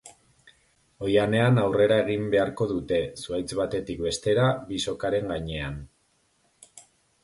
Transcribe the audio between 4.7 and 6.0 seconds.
bi sokaren gainean.